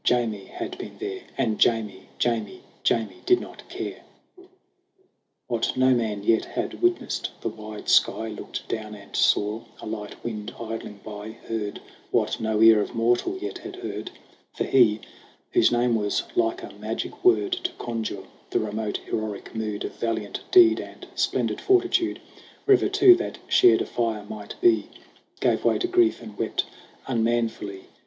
[0.03, 4.01] Jamie had been there; And Jamie Jamie Jamie did not care!
[5.45, 10.15] What no man yet had witnessed, the wide sky Looked down and saw; a light
[10.23, 14.09] wind idling by Heard what no ear of mortal yet had heard:
[14.55, 15.01] For he
[15.51, 20.39] whose name was like a magic word To conjure the remote heroic mood Of valiant
[20.49, 22.19] deed and splendid fortitude,
[22.65, 24.89] Wherever two that shared a fire might be,
[25.41, 26.65] Gave way to grief and wept
[27.05, 27.83] unmanfully.